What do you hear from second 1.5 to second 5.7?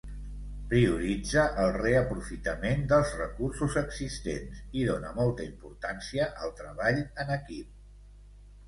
el reaprofitament dels recursos existents i dona molta